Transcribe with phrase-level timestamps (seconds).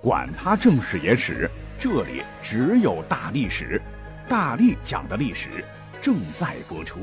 [0.00, 3.82] 管他正史野史，这里只有大历史，
[4.28, 5.64] 大力讲的历史
[6.00, 7.00] 正在播出。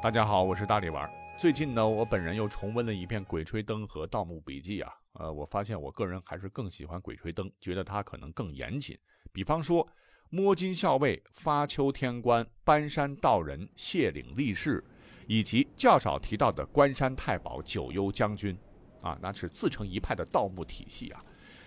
[0.00, 1.10] 大家好，我是大力丸。
[1.36, 8.96] 最近呢，我本人又重温了一遍《鬼吹灯》和《盗墓笔记》啊，呃，我发现我个人还是更喜欢《鬼吹灯》，觉得它可能更严谨。
[9.32, 9.84] 比方说，
[10.30, 14.84] 摸金校尉、发丘天官、搬山道人、谢岭力士，
[15.26, 18.56] 以及较少提到的关山太保、九幽将军，
[19.00, 21.20] 啊，那是自成一派的盗墓体系啊。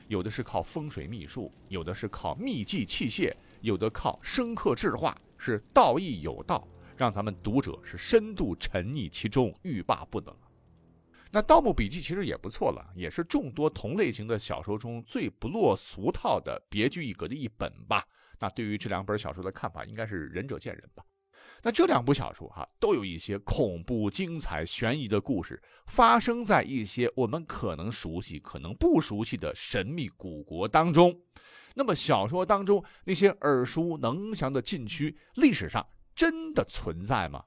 [0.08, 10.36] 有的是靠风水秘术，有的是靠秘技器械，有的靠生刻制画，是道义有道，让咱们读者是深度沉溺其中，欲罢不能。
[11.32, 18.06] 那《盗墓笔记》其实也不错了，也是众多同类型的小说中最不落俗套的别具一格的一本吧。
[18.40, 21.04] 那对于这两本小说的看法，应该是仁者见仁吧。
[21.66, 31.20] 那这两部小说哈，都有一些恐怖、精彩、悬疑的故事，发生在一些我们可能熟悉、可能不熟悉的神秘古国当中。
[31.74, 37.44] 那么，小说当中那些耳熟能详的禁区，历史上真的存在吗？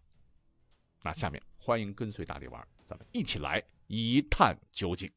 [1.05, 5.09] 那下面欢迎跟随大力丸，咱们一起来一探究竟。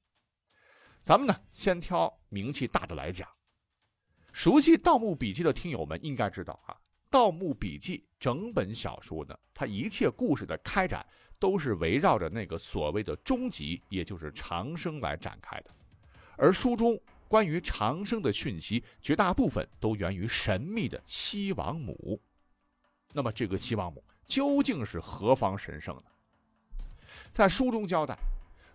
[1.01, 3.27] 咱们呢，先挑名气大的来讲。
[4.31, 6.73] 熟悉《盗墓笔记》的听友们应该知道啊。
[7.11, 11.05] 《盗墓笔记》整本小说呢，它一切故事的开展
[11.37, 15.71] 都是围绕着那个所谓的终极，也就是长生来展开的。
[16.37, 22.19] 而书中关于长生的讯息，绝大部分都源于神秘的西王母。
[23.13, 26.03] 那么，这个西王母究竟是何方神圣呢？
[27.33, 28.17] 在书中交代，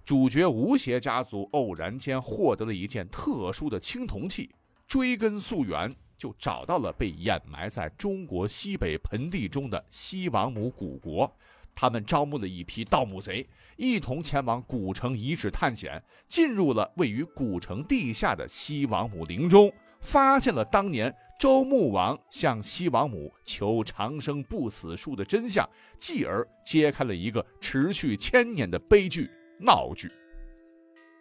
[0.05, 4.55] 主角吴邪家族偶然间获得了一件特殊的青铜器，
[4.87, 5.97] 追根溯源。
[6.19, 11.31] 就找到了被掩埋在中国西北盆地中的西王母古国，
[11.75, 25.69] 他们招募了一批盗墓贼，一同前往古城遗址探险，进入了位于古城地下的西王母陵中，发现了当年周穆王向西王母求长生不死术的真相，
[25.99, 30.10] 继而揭开了一个持续千年的悲剧闹剧。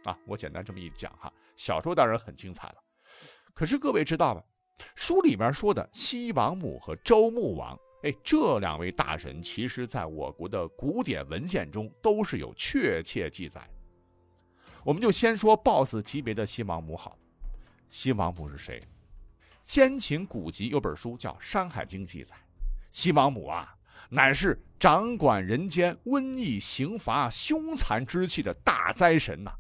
[0.06, 2.76] 啊，我简单这么一讲哈，小说当然很精彩了，
[3.54, 4.42] 可是各位知道吗？
[4.96, 13.68] 书里面说的西王母和周穆王，哎，这两位大神，其实在我国的古典文献中都是有确切记载。
[14.84, 17.18] 我们就先说 BOSS 级别的西王母好。
[17.90, 18.82] 西王母是谁？
[19.62, 22.36] 先秦古籍有本书叫《山海经》，记载
[22.92, 23.76] 西王母啊，
[24.10, 29.52] 乃是掌管人间瘟疫、刑罚、凶残之气的大灾神呐，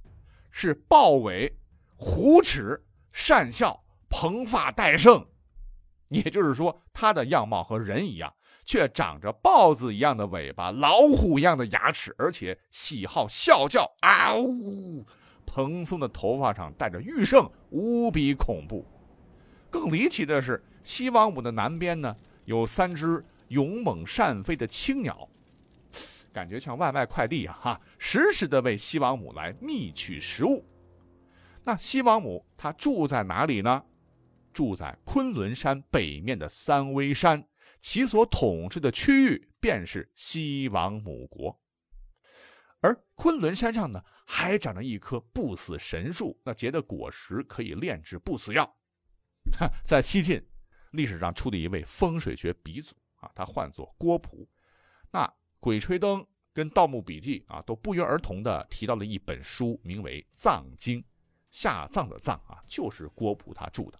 [0.51, 1.51] 是豹尾、
[1.95, 3.84] 虎齿、善笑。
[4.17, 5.27] 蓬发戴胜，
[6.07, 8.33] 也就是说，他的样貌和人一样，
[8.63, 15.05] 却长着豹子一样的尾巴、老虎一样的牙齿，而且喜好啸叫啊呜！
[15.45, 18.85] 蓬松的头发上带着玉胜，无比恐怖。
[19.69, 22.15] 更离奇的是，西王母的南边呢，
[22.45, 25.27] 有三只勇猛善飞的青鸟，
[26.31, 27.59] 感觉像外卖快递啊！
[27.61, 30.65] 哈，时时的为西王母来觅取食物。
[31.65, 33.83] 那西王母她住在哪里呢？
[34.55, 37.45] 住在昆仑山北面的三危山，
[37.77, 41.61] 其所统治的区域便是西王母国。
[42.79, 48.77] 而昆仑山上呢，还长着一棵不死神树，那结的果实可以炼制不死药。
[49.83, 50.41] 在西晋
[50.91, 54.47] 历史上出的一位风水学鼻祖啊，他唤作郭璞。
[55.11, 55.27] 那
[55.59, 56.21] 《鬼吹灯》
[56.53, 61.01] 跟《盗墓笔记》啊，都不约而同的提到了一本书，名为《藏经》，
[61.51, 63.99] 下葬的葬啊，就是郭璞他著的。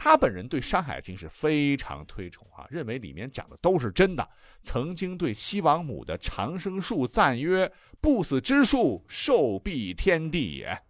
[0.00, 4.26] 他本人对《山海经》是非常推崇啊，认为里面讲的都是真的。
[4.62, 7.70] 曾经对西王母的长生术赞曰
[8.00, 10.80] ：“不死之术，寿庇天地也。”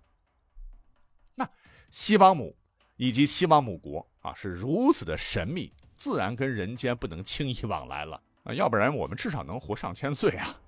[1.34, 1.48] 那
[1.90, 2.54] 西王母
[2.96, 10.60] 以及西王母国啊，是如此的神秘，自然跟人间不能轻易往来了啊，要不然我们至少能活上千岁啊。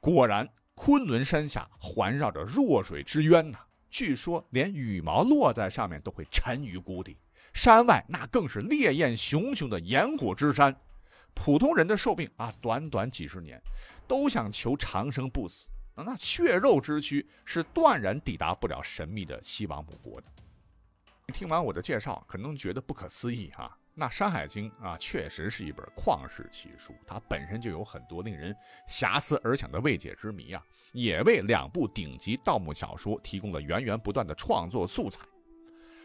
[0.00, 7.16] 果然，昆仑山下环绕着弱水之渊呐，据说连羽毛落在上面都会沉于谷底。
[7.52, 10.74] 山外那更是烈焰熊熊的炎火之山，
[11.34, 13.60] 普通人的寿命啊，短短几十年，
[14.06, 20.26] 都想求长生不死，那血肉之躯是断然抵达不了神秘的西王母国的。
[21.32, 23.76] 听完我的介绍，可能觉得不可思议啊。
[23.94, 28.54] 那《山海经》啊，确实是一本旷世奇书，它本身就有很多令人
[28.88, 30.62] 遐思而想的未解之谜啊，
[30.92, 35.20] 也为两部顶级盗墓小说提供了源源不断的创作素材。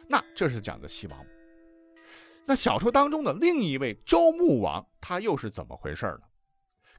[0.08, 1.35] 那这是讲的西王母。
[2.48, 6.20] 那小说当中的另一位周穆王，他又是怎么回事呢？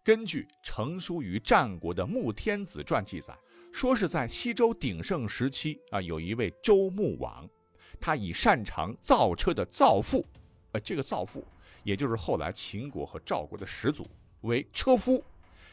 [0.02, 3.36] 根据成书于战国的《穆天子传》记载，
[3.72, 7.48] 说是在西周鼎盛时期啊，有一位周穆王，
[8.00, 10.26] 他以擅长造车的造父，
[10.72, 11.46] 呃，这个造父
[11.84, 14.04] 也就是后来秦国和赵国的始祖
[14.40, 15.24] 为车夫，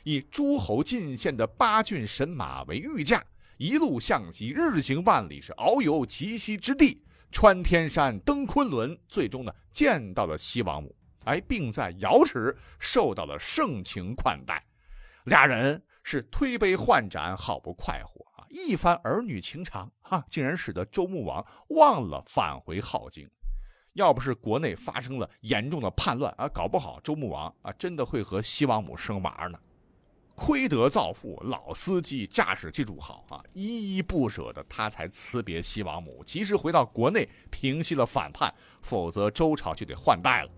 [0.04, 3.24] 以诸侯进献的八骏神马为御驾，
[3.58, 7.02] 一路向西，日行万里，是遨游极西之地，
[7.34, 10.96] 穿天山，登昆仑，最终呢见到了西王母，
[11.26, 14.64] 哎，并在瑶池受到了盛情款待，
[15.26, 15.84] 俩人。
[16.06, 18.44] 是推杯换盏，好不快活啊！
[18.50, 23.26] 一番儿女情长，哈，竟然使得周穆王忘了返回镐京。
[23.94, 29.58] 要不是国内发生了严重的叛乱啊，搞不好周穆王啊真的会和西王母生娃呢。
[30.36, 40.52] 亏得造父老司机驾驶技术好啊，依依不舍的他才辞别西王母，及时回到国内平息了反叛，否则周朝就得换代了。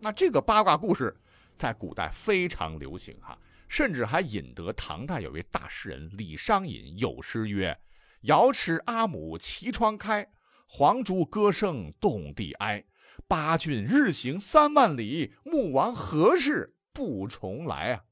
[0.00, 1.16] 那这个八卦故事
[1.56, 3.38] 在古代非常流行哈。
[3.66, 7.76] 甚至还引得唐代有位大诗人李商隐有诗曰
[8.22, 10.30] ：“瑶池阿母齐窗开，
[10.68, 12.84] 黄竹歌声动地哀。
[13.26, 18.02] 八骏日行三万里，穆王何事不重来啊？”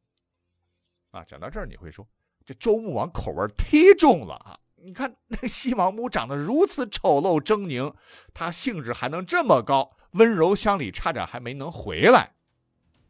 [1.12, 2.06] 啊，讲到这儿你会说，
[2.44, 4.58] 这周穆王口味忒重了啊！
[4.84, 7.94] 你看那西王母长得如此丑陋狰狞，
[8.34, 12.32] 他兴致还能这么高，温柔乡里差点还没能回来。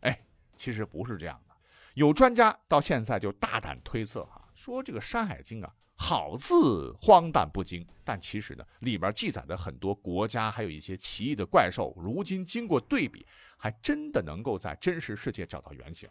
[0.00, 1.54] 哎，其实不是这样的。
[1.94, 13.24] 有专家到现在就大胆推测哈，说这个《山海经》啊，好字荒诞不经，但其实呢，里边记载的很多国家还有一些奇异的怪兽，如今经过对比，
[13.56, 16.08] 还真的能够在真实世界找到原型。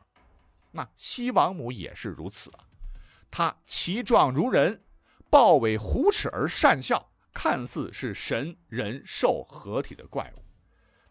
[0.72, 2.66] 那西王母也是如此啊，
[3.30, 4.84] 她其状如人，
[5.30, 10.42] 豹尾虎齿而善笑，看似是神人兽合体的怪物。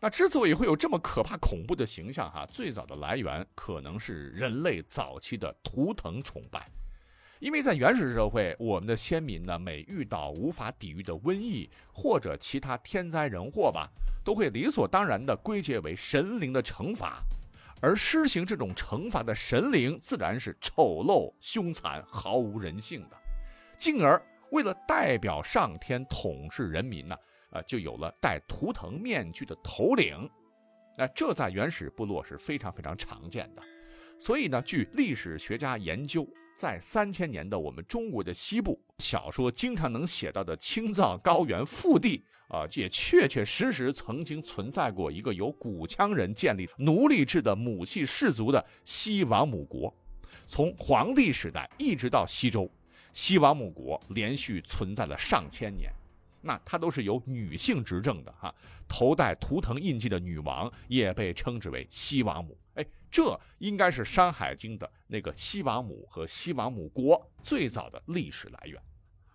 [0.03, 6.67] 那之所以会有这么可怕恐怖的形象，哈，最早的来源可能是人类早期的图腾崇拜，
[7.39, 13.91] 因为在原始社会，我们的先民呢，每遇到无法抵御的瘟疫或者其他天灾人祸吧，
[14.25, 17.23] 都会理所当然地归结为神灵的惩罚，
[17.81, 23.17] 而施行这种惩罚的神灵自然是丑陋凶残、毫无人性的，
[23.77, 27.17] 进而为了代表上天统治人民呢。
[27.53, 30.31] 啊，就有了戴图腾面具的头领，
[30.97, 33.63] 那这在原始部落是非常非常常见的。
[34.21, 36.25] 所以呢，据历史学家研究，
[36.57, 49.95] 在三千年的我们中国的西部，小说经常能写到的青藏高原腹地啊，也确确实实曾经存在过一个由古羌人建立奴隶制的母系氏族的西王母国。
[50.47, 52.69] 从黄帝时代一直到西周，
[53.13, 55.93] 西王母国连续存在了上千年。
[56.43, 58.53] 那它都是由女性执政的哈，
[58.89, 62.59] 头戴图腾印记的女王也被称之为西王母。
[62.75, 68.83] 哎，这应该是《山海经》的那个西王母和西王母国最早的历史来源。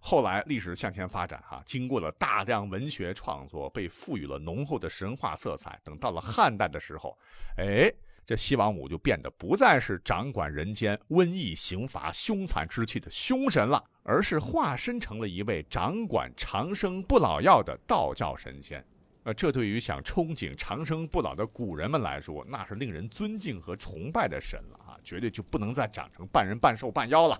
[0.05, 5.79] 后来历史向前发展哈，经过了大量文学创作，被赋予了浓厚的神话色彩。
[5.83, 7.17] 等到了汉代的时候，
[7.57, 7.91] 哎。
[8.27, 18.83] 这西王母就变得不再是掌管人间瘟疫、刑罚、凶残之气的凶神了，而是化身成了一位掌管长生不老药的道教神仙。
[19.25, 24.97] 呃，这对于想憧憬长生不老的古人们来说，那是令人尊敬和崇拜的神了啊！
[25.03, 27.39] 绝对就不能再长成半人半兽半妖了。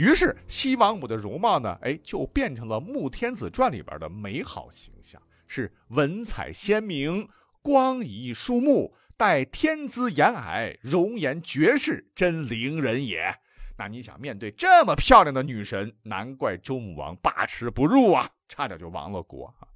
[0.00, 7.28] 于是，西王母的容貌呢，哎，就变成了《穆天子传》里边的美好形象，是文采鲜明、
[7.60, 8.96] 光仪肃穆。
[9.14, 13.36] 待天姿颜霭，容颜绝世，真灵人也。
[13.76, 19.68] 那你想面对这么漂亮的女神，难怪周穆王把持不入啊，差点就亡了国啊。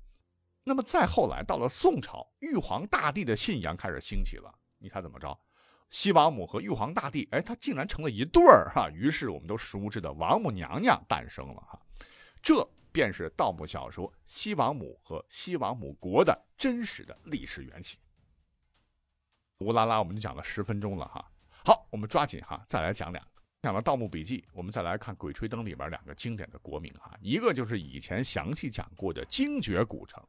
[0.65, 4.51] 那么再后来到了宋朝，玉皇大帝的信仰开始兴起了。
[4.79, 5.39] 你猜怎么着？
[5.91, 8.91] 西王母和玉皇大帝，哎，他竟然成了一对儿哈。
[8.91, 11.81] 于是我们都熟知的王母娘娘诞生了哈。
[12.43, 17.99] 这便是盗墓小说《西王母和西王母国》的真实的历史缘起。
[19.59, 21.25] 乌拉拉，我们就讲了十分钟了哈。
[21.65, 23.31] 好，我们抓紧哈，再来讲两个。
[23.63, 27.17] 讲了《盗墓笔记》，我们再来看《鬼吹灯》里边两个经典的国名哈。
[27.21, 30.23] 一个就是以前详细讲过的精绝古城。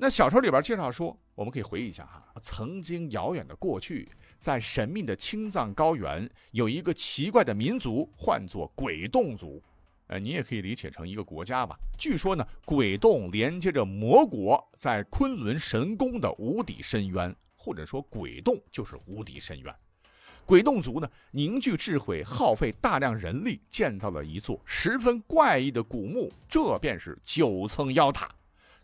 [0.00, 9.60] 那小说里边介绍说，我们可以回忆一下哈，曾经遥远的过去，在神秘的青藏高原，有一个奇怪的民族，唤作鬼洞族。
[10.06, 11.76] 呃，你也可以理解成一个国家吧。
[11.98, 17.34] 据说呢，鬼洞连接着魔国，在昆仑神宫的无底深渊。
[17.60, 19.74] 或者说，鬼洞就是无底深渊。
[20.46, 28.30] 鬼洞族呢，凝聚智慧，耗费大量人力，建造了一座十分怪异的古墓，这便是九层妖塔，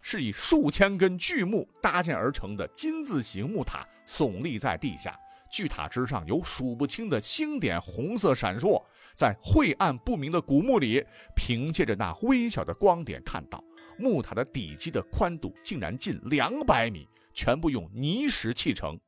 [0.07, 5.19] 是以数千根巨木搭建而成的金字形木塔，耸立在地下。
[5.51, 8.85] 巨塔之上有数不清的星点，红色闪烁，
[9.15, 11.03] 在晦暗不明的古墓里，
[11.35, 13.65] 凭借着那微小的光点，看到
[13.97, 19.01] 木塔的底基的宽度竟然近两百米，全部用泥石砌成。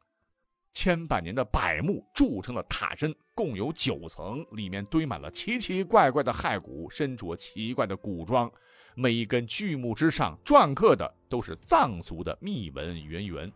[0.73, 8.51] 千百年的柏木铸成了塔身共有九层，里面堆满了奇奇怪怪的骸骨，身着奇怪的古装。
[8.99, 13.53] 每一根巨木之上篆刻的都是藏族的密文源源。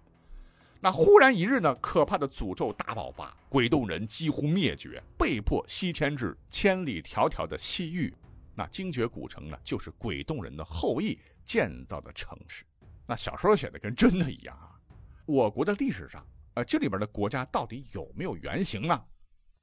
[0.81, 8.15] 那忽然一日呢，可怕的诅咒大爆发，鬼洞人几乎灭绝，被迫西迁至千里迢迢的西域。
[8.55, 12.63] 那精绝古城呢，就是鬼洞人的后裔建造的城市。
[13.07, 14.77] 那小说写的跟真的一样啊。
[15.25, 16.23] 我国的历史上。
[16.55, 19.01] 呃，这里边的国家到底有没有原型呢？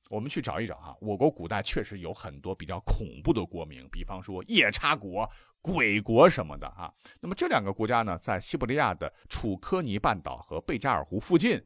[0.10, 0.96] 我们去找一找哈。
[1.00, 5.30] 我国古代确实有很多比较恐怖的国名，比方说夜叉国、
[5.62, 6.92] 鬼国什么的啊。
[7.20, 11.62] 那么这两个国家呢，在西伯利亚的楚科尼半岛和贝加尔湖附近。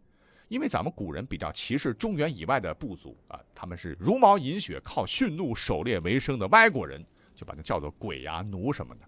[0.47, 7.01] 因为咱们古人比较歧视中原以外的部族啊，他们是茹毛饮血、靠驯鹿狩猎为生的外国人，
[7.33, 9.05] 就把它叫做鬼呀、奴什么的。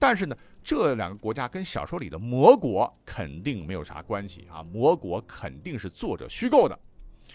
[0.00, 4.64] 但是呢，这两个国家跟小说里的魔国肯定没有啥关系啊！
[4.64, 6.76] 魔国肯定是作者虚构的。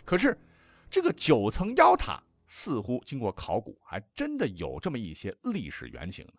[0.04, 0.38] 可是，
[0.96, 6.32] 这个九层妖塔似乎经过考古，还真的有这么一些历史原型呢。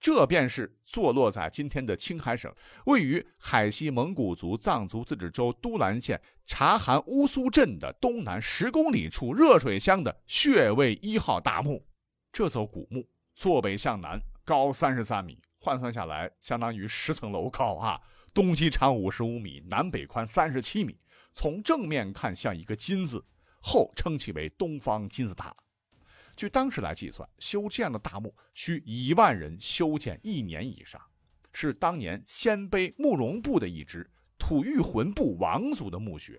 [0.00, 2.50] 这便是坐落在今天的青海省，
[2.86, 11.86] 位于海西蒙古族藏族自治州都兰县察罕乌苏镇的东南十公里处热水乡的穴位一号大墓。
[12.32, 14.18] 这座古墓坐北向南。
[14.46, 18.00] 高三十三米，换算下来相当于十层楼高啊！
[18.32, 20.98] 东西长五十五米，南北宽三十七米。
[21.34, 23.24] 从正面看像一个金字，
[23.66, 25.56] 后称其为东方金字塔。
[26.36, 31.00] 据当时来计算，修这样的大墓需一万人修建一年以上，
[31.52, 36.38] 是当年鲜卑慕容部的一支吐谷浑部王族的墓穴。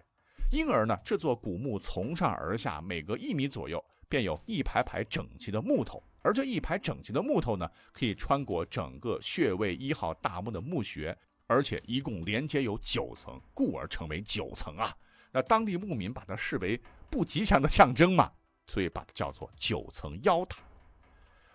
[0.52, 6.04] 因而呢，这座古墓从上而下，每隔一米左右便有一排排整齐的木头。
[6.22, 11.18] 而这一排整齐的木头呢，可以穿过整个穴位一号大墓的墓穴，
[11.48, 14.96] 而且一共连接有九层，故而成为九层啊。
[15.32, 16.80] 那当地牧民把它视为
[17.16, 18.30] 不吉祥的象征嘛，
[18.68, 20.58] 所以把它叫做九层妖塔。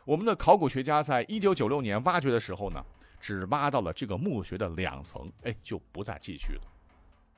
[0.07, 2.83] 我们的考古学家在一九九六年挖掘的时候呢，
[3.21, 6.62] 只挖到了这个墓穴的两层，哎，就不再继续了。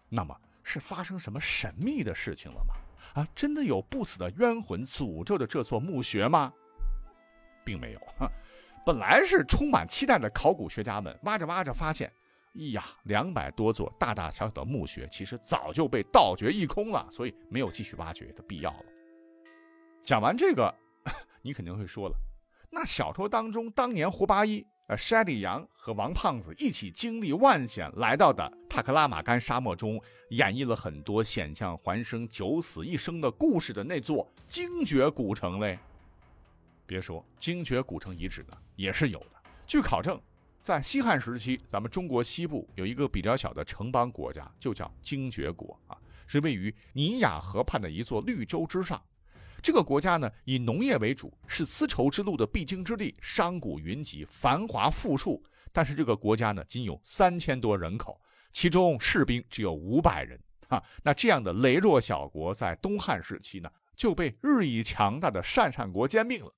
[0.08, 2.74] 那么是发生什么神秘的事情了吗？
[3.20, 6.52] 啊，真的有不死的冤魂诅咒着这座墓穴吗？
[7.64, 8.00] 并没有，
[8.86, 12.12] 本来是充满期待的考古学家们挖着挖着发现，
[12.52, 18.84] 呀，两百多座大大小小的墓穴其实早就被盗掘一空了，所以没有继续挖掘的必要了。
[20.02, 20.74] 讲完这个，
[21.40, 22.16] 你肯定会说了，
[22.70, 29.98] 那小说当中当年胡八一、呃山里阳和王胖子一起经历万险来到的塔克拉玛干沙漠中，
[30.30, 35.78] 演绎了很多险象环生、九死一生的故事的那座精绝古城嘞。
[36.84, 39.42] 别说精绝古城遗址呢，也是有的。
[39.66, 40.20] 据考证，
[40.62, 49.02] 在西汉时期，咱们中国西部有一个比较小的城邦国家，就叫精绝国啊，是位于尼雅河畔的一座绿洲之上。
[49.60, 55.42] 这个国家呢，以农业为主，是丝绸之路的必经之地，商贾云集，繁华富庶。
[55.72, 58.20] 但是这个国家呢，仅有三千多人口，
[58.52, 60.80] 其中士兵只有五百人啊。
[61.02, 66.54] 那这样的羸弱小国，在东汉时期呢，就被日益强大的鄯善国兼并了。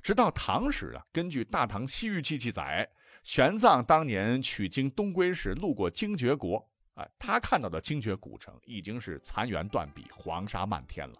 [0.00, 2.88] 直到唐时啊，根据《大唐西域记》记载，
[3.22, 11.14] 玄奘当年取经东归时路过精绝国，啊，他看到的精绝古城已经是残垣断壁、黄沙漫天了，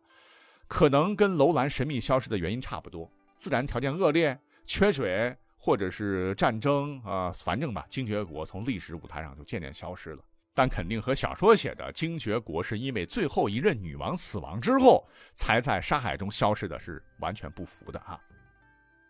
[0.67, 10.23] 可能跟楼兰神秘消失的原因差不多，自然条件恶劣、缺水，或者是战争啊，反正吧，精绝国从历史舞台上就渐渐消失了。
[10.55, 18.21] 但肯定和小说写的精绝国是因为最后一任女王死亡之后才在沙海中消失的，是完全不符的哈。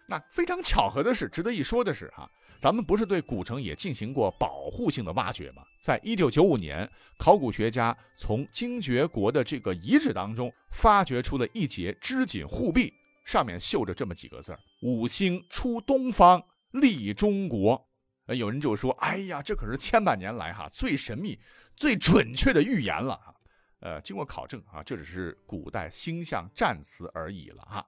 [0.07, 5.63] 那非常巧合的是，值得一说的是，哈，咱们不是对古城也进行过保护性的挖掘吗？
[5.81, 12.93] 在一九九五年，考古学家从精绝国的这个遗址当中发掘出了一节织锦护臂，
[13.25, 17.81] 上面绣着这么几个字五星出东方，立中国。”
[18.27, 21.39] 有人就说：“哎呀，这可是千百年来哈最神秘、
[21.77, 23.35] 最准确的预言了哈。”
[23.81, 27.87] 呃，经过考证啊，这只是古代星象战词而已了哈。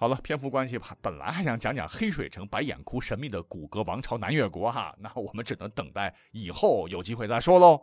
[0.00, 7.82] 好了，篇幅关系吧，本来还想讲讲黑水城、白眼窟神秘的古格王朝南越国哈，那我们只能等待以后有机会再说喽，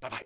[0.00, 0.16] 拜拜。